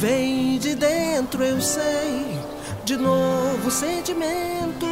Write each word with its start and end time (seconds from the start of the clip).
Vem 0.00 0.58
de 0.58 0.76
dentro, 0.76 1.42
eu 1.42 1.60
sei, 1.60 2.38
de 2.84 2.96
novo 2.96 3.68
sentimento. 3.68 4.86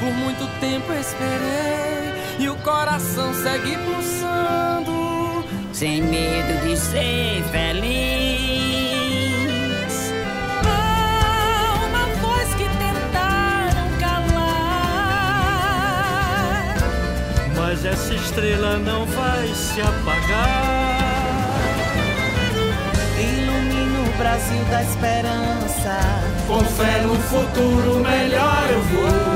Por 0.00 0.12
muito 0.14 0.60
tempo 0.60 0.92
esperei 0.92 2.40
e 2.40 2.48
o 2.48 2.56
coração 2.62 3.32
segue 3.34 3.76
pulsando, 3.78 5.44
sem 5.72 6.02
medo 6.02 6.66
de 6.66 6.76
ser 6.76 7.44
feliz. 7.52 8.19
Mas 17.70 17.84
essa 17.84 18.12
estrela 18.12 18.78
não 18.78 19.06
vai 19.06 19.46
se 19.54 19.80
apagar. 19.80 20.90
Brasil 24.18 24.64
da 24.64 24.82
esperança. 24.82 25.98
Com 26.46 26.60
fé 26.60 27.00
no 27.00 27.14
futuro 27.14 28.00
melhor 28.00 28.70
eu 28.70 28.82
vou. 28.82 29.29